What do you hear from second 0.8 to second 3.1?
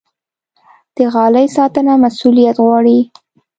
د غالۍ ساتنه مسوولیت غواړي.